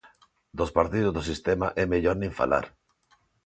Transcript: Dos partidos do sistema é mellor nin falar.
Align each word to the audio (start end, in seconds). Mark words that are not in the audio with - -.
Dos 0.59 0.71
partidos 0.77 1.13
do 1.15 1.25
sistema 1.29 1.67
é 1.81 1.83
mellor 1.91 2.15
nin 2.19 2.31
falar. 2.39 2.65